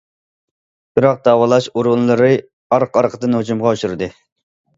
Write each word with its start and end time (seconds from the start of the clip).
بىراق، 0.99 1.19
داۋالاش 1.27 1.67
ئورۇنلىرى 1.73 2.31
ئارقا- 2.79 3.01
ئارقىدىن 3.03 3.39
ھۇجۇمغا 3.43 3.77
ئۇچرىدى. 3.79 4.11